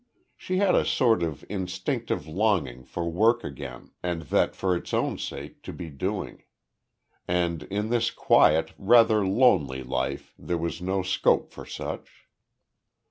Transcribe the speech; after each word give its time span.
She 0.35 0.57
had 0.57 0.73
a 0.73 0.83
sort 0.83 1.21
of 1.21 1.45
instinctive 1.47 2.25
longing 2.25 2.85
for 2.85 3.07
work 3.07 3.43
again, 3.43 3.91
and 4.01 4.23
that 4.23 4.55
for 4.55 4.75
its 4.75 4.95
own 4.95 5.19
sake 5.19 5.61
to 5.61 5.71
be 5.71 5.91
doing. 5.91 6.41
And 7.27 7.61
in 7.69 7.91
this 7.91 8.09
quiet, 8.09 8.71
rather 8.79 9.23
lonely 9.23 9.83
life, 9.83 10.33
there 10.39 10.57
was 10.57 10.81
no 10.81 11.03
scope 11.03 11.51
for 11.51 11.67
such. 11.67 12.25